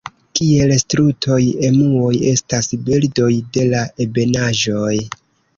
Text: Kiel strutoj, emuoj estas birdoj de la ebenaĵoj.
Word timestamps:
Kiel 0.37 0.71
strutoj, 0.83 1.37
emuoj 1.69 2.09
estas 2.31 2.73
birdoj 2.89 3.31
de 3.59 3.69
la 3.75 3.85
ebenaĵoj. 4.07 4.99